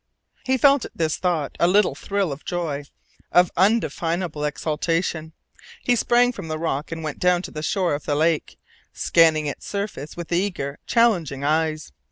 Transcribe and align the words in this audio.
He 0.45 0.57
felt 0.57 0.83
at 0.85 0.97
this 0.97 1.17
thought 1.17 1.55
a 1.59 1.67
little 1.67 1.93
thrill 1.93 2.31
of 2.31 2.43
joy, 2.43 2.85
of 3.31 3.51
undefinable 3.55 4.43
exultation. 4.43 5.33
He 5.83 5.95
sprang 5.95 6.31
from 6.31 6.47
the 6.47 6.57
rock 6.57 6.91
and 6.91 7.03
went 7.03 7.19
down 7.19 7.43
to 7.43 7.51
the 7.51 7.61
shore 7.61 7.93
of 7.93 8.05
the 8.05 8.15
lake, 8.15 8.57
scanning 8.93 9.45
its 9.45 9.67
surface 9.67 10.17
with 10.17 10.33
eager, 10.33 10.79
challenging 10.87 11.43
eyes. 11.43 11.91